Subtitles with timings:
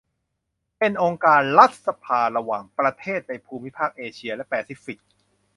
[0.77, 4.99] เป็นองค์การรัฐสภาระหว่างประเทศในภูมิภาคเอเชียและแปซิฟิก